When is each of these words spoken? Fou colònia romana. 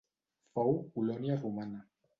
Fou 0.55 0.73
colònia 0.97 1.39
romana. 1.47 1.89